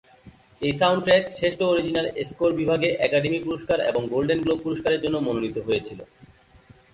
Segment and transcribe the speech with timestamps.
[0.61, 5.99] এই সাউন্ডট্র্যাক শ্রেষ্ঠ original score বিভাগে একাডেমি পুরস্কার এবং গোল্ডেন গ্লোব পুরস্কারের জন্যে মনোনীত হয়েছিল।